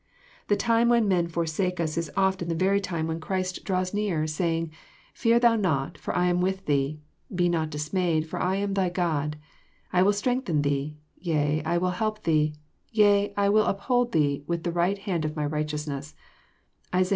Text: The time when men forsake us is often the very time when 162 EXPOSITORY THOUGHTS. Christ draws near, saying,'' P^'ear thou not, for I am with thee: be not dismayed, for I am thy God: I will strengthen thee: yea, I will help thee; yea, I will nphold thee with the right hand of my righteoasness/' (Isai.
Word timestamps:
The 0.47 0.55
time 0.55 0.89
when 0.89 1.07
men 1.07 1.27
forsake 1.27 1.79
us 1.79 1.95
is 1.95 2.09
often 2.17 2.49
the 2.49 2.55
very 2.55 2.81
time 2.81 3.05
when 3.05 3.19
162 3.19 3.61
EXPOSITORY 3.61 3.61
THOUGHTS. 3.61 3.61
Christ 3.61 3.93
draws 3.93 3.93
near, 3.93 4.25
saying,'' 4.55 4.71
P^'ear 5.15 5.39
thou 5.39 5.55
not, 5.55 5.95
for 5.99 6.15
I 6.15 6.25
am 6.25 6.41
with 6.41 6.65
thee: 6.65 6.99
be 7.35 7.47
not 7.47 7.69
dismayed, 7.69 8.27
for 8.27 8.41
I 8.41 8.55
am 8.55 8.73
thy 8.73 8.89
God: 8.89 9.37
I 9.93 10.01
will 10.01 10.11
strengthen 10.13 10.63
thee: 10.63 10.97
yea, 11.19 11.61
I 11.65 11.77
will 11.77 11.91
help 11.91 12.23
thee; 12.23 12.55
yea, 12.91 13.31
I 13.37 13.47
will 13.49 13.71
nphold 13.71 14.11
thee 14.11 14.43
with 14.47 14.63
the 14.63 14.71
right 14.71 14.97
hand 14.97 15.23
of 15.23 15.35
my 15.35 15.47
righteoasness/' 15.47 16.15
(Isai. 16.91 17.09